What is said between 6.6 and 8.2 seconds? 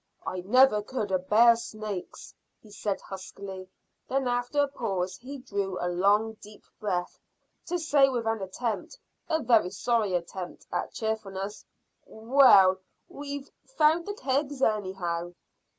breath, to say